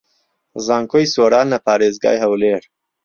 [0.65, 2.63] زانکۆی سۆران لە پارێزگای هەولێر